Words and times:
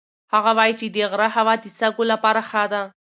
هغه 0.33 0.51
وایي 0.57 0.73
چې 0.79 0.85
د 0.95 0.97
غره 1.11 1.27
هوا 1.35 1.53
د 1.63 1.65
سږو 1.79 2.03
لپاره 2.11 2.41
ښه 2.49 2.63
ده. 2.71 2.83